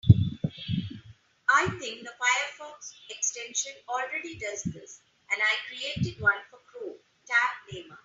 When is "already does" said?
3.87-4.63